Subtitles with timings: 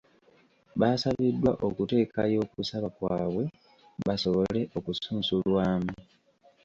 [0.79, 3.43] Baasabiddwa okuteekayo okusaba kwabwe
[4.05, 5.93] basobole okusunsulwamu.